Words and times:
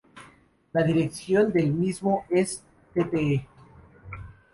La 0.73 0.81
dirección 0.81 1.53
del 1.53 1.71
mismo 1.73 2.25
es 2.31 2.63
Tte. 2.91 3.47